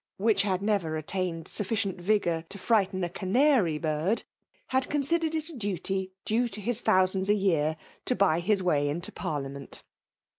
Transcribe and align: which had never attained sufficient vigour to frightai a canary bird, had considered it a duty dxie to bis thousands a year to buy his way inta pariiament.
which 0.17 0.41
had 0.41 0.63
never 0.63 0.97
attained 0.97 1.47
sufficient 1.47 2.01
vigour 2.01 2.41
to 2.49 2.57
frightai 2.57 3.05
a 3.05 3.09
canary 3.09 3.77
bird, 3.77 4.23
had 4.69 4.89
considered 4.89 5.35
it 5.35 5.49
a 5.49 5.53
duty 5.53 6.11
dxie 6.25 6.49
to 6.49 6.59
bis 6.61 6.81
thousands 6.81 7.29
a 7.29 7.35
year 7.35 7.77
to 8.03 8.15
buy 8.15 8.39
his 8.39 8.63
way 8.63 8.89
inta 8.89 9.11
pariiament. 9.11 9.83